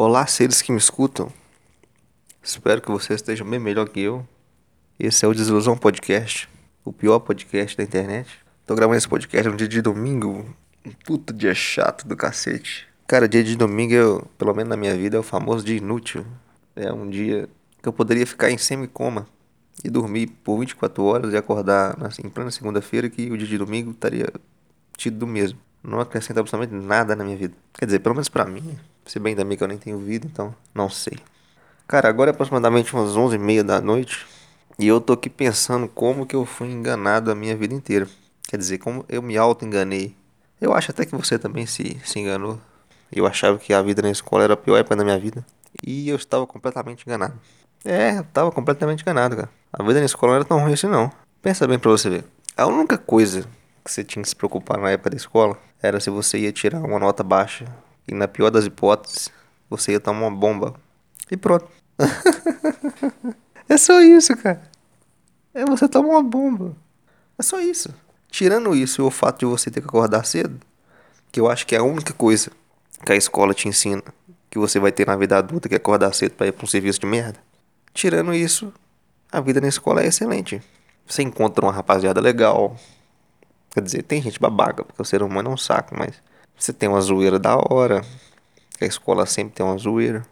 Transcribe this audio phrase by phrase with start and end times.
[0.00, 1.28] Olá, seres que me escutam.
[2.40, 4.24] Espero que você esteja bem melhor que eu.
[4.96, 6.48] Esse é o Desilusão Podcast,
[6.84, 8.30] o pior podcast da internet.
[8.64, 10.54] Tô gravando esse podcast no dia de domingo,
[10.86, 12.86] um puto dia chato do cacete.
[13.08, 16.24] Cara, dia de domingo, eu, pelo menos na minha vida, é o famoso dia inútil.
[16.76, 17.48] É um dia
[17.82, 19.26] que eu poderia ficar em semicoma
[19.82, 23.58] e dormir por 24 horas e acordar assim, em plena segunda-feira que o dia de
[23.58, 24.28] domingo estaria
[24.96, 25.58] tido do mesmo.
[25.82, 27.54] Não acrescenta absolutamente nada na minha vida.
[27.72, 28.78] Quer dizer, pelo menos pra mim.
[29.08, 31.18] Se bem também que eu nem tenho vida, então não sei.
[31.86, 34.26] Cara, agora é aproximadamente umas 11h30 da noite.
[34.78, 38.06] E eu tô aqui pensando como que eu fui enganado a minha vida inteira.
[38.46, 40.14] Quer dizer, como eu me auto-enganei.
[40.60, 42.60] Eu acho até que você também se, se enganou.
[43.10, 45.44] Eu achava que a vida na escola era a pior época da minha vida.
[45.82, 47.40] E eu estava completamente enganado.
[47.86, 49.50] É, eu estava completamente enganado, cara.
[49.72, 51.10] A vida na escola não era tão ruim assim, não.
[51.40, 52.24] Pensa bem pra você ver.
[52.54, 53.48] A única coisa
[53.82, 56.80] que você tinha que se preocupar na época da escola era se você ia tirar
[56.80, 57.64] uma nota baixa.
[58.08, 59.30] E na pior das hipóteses,
[59.68, 60.74] você ia tomar uma bomba.
[61.30, 61.68] E pronto.
[63.68, 64.62] é só isso, cara.
[65.52, 66.74] É você tomar uma bomba.
[67.38, 67.94] É só isso.
[68.30, 70.58] Tirando isso e o fato de você ter que acordar cedo,
[71.30, 72.50] que eu acho que é a única coisa
[73.04, 74.02] que a escola te ensina
[74.50, 76.68] que você vai ter na vida adulta que é acordar cedo para ir para um
[76.68, 77.38] serviço de merda.
[77.92, 78.72] Tirando isso,
[79.30, 80.62] a vida na escola é excelente.
[81.06, 82.76] Você encontra uma rapaziada legal.
[83.70, 86.14] Quer dizer, tem gente babaca, porque o ser humano é um saco, mas
[86.58, 88.04] você tem uma zoeira da hora.
[88.80, 90.26] A escola sempre tem uma zoeira.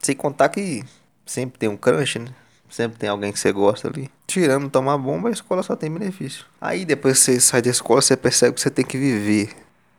[0.00, 0.84] Sem contar que
[1.26, 2.28] sempre tem um crush, né?
[2.70, 4.10] Sempre tem alguém que você gosta ali.
[4.26, 6.46] Tirando tomar bomba, a escola só tem benefício.
[6.60, 9.50] Aí depois que você sai da escola, você percebe que você tem que viver.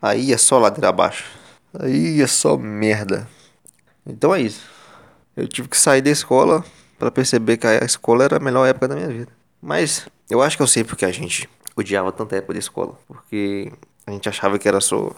[0.01, 1.25] Aí é só ladeira abaixo.
[1.79, 3.27] Aí é só merda.
[4.05, 4.67] Então é isso.
[5.35, 6.63] Eu tive que sair da escola
[6.97, 9.31] para perceber que a escola era a melhor época da minha vida.
[9.61, 12.97] Mas eu acho que eu sei porque a gente odiava tanta época de escola.
[13.07, 13.71] Porque
[14.05, 15.11] a gente achava que era só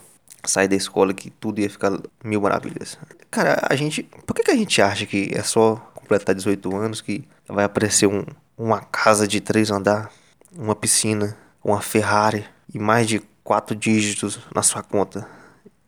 [0.49, 1.91] sair da escola que tudo ia ficar
[2.23, 2.97] mil maravilhas.
[3.29, 4.03] Cara, a gente.
[4.25, 8.07] Por que, que a gente acha que é só completar 18 anos que vai aparecer
[8.07, 8.23] um,
[8.57, 10.11] uma casa de três andar,
[10.55, 15.27] uma piscina, uma Ferrari e mais de quatro dígitos na sua conta?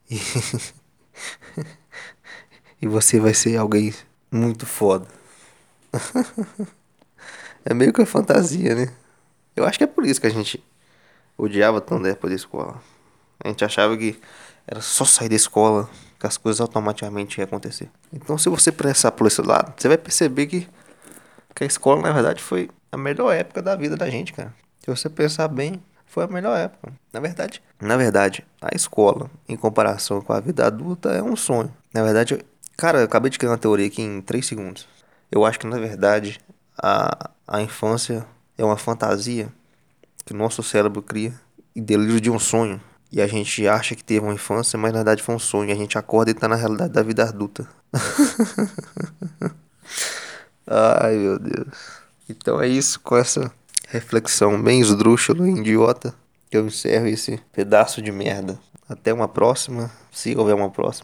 [0.09, 0.19] E,
[2.81, 3.93] e você vai ser alguém
[4.31, 5.07] muito foda.
[7.63, 8.93] é meio que uma fantasia, né?
[9.55, 10.63] Eu acho que é por isso que a gente
[11.37, 12.81] odiava tanto a época da escola.
[13.43, 14.19] A gente achava que
[14.67, 15.89] era só sair da escola
[16.19, 17.89] que as coisas automaticamente iam acontecer.
[18.11, 20.67] Então, se você pensar por esse lado, você vai perceber que,
[21.53, 24.53] que a escola, na verdade, foi a melhor época da vida da gente, cara.
[24.79, 26.91] Se você pensar bem, foi a melhor época.
[27.13, 31.71] Na verdade, na verdade, a escola, em comparação com a vida adulta, é um sonho.
[31.93, 32.43] Na verdade,
[32.75, 34.87] cara, eu acabei de criar uma teoria aqui em 3 segundos.
[35.31, 36.39] Eu acho que, na verdade,
[36.81, 38.25] a, a infância
[38.57, 39.49] é uma fantasia
[40.25, 41.33] que o nosso cérebro cria
[41.75, 42.81] e delírio de um sonho.
[43.11, 45.71] E a gente acha que teve uma infância, mas na verdade foi um sonho.
[45.71, 47.67] A gente acorda e tá na realidade da vida adulta.
[50.67, 51.67] Ai, meu Deus.
[52.29, 53.51] Então é isso, com essa
[53.87, 56.13] reflexão bem esdrúxula e idiota,
[56.49, 58.59] que eu encerro esse pedaço de merda.
[58.89, 60.95] Até uma próxima, se houver uma próxima.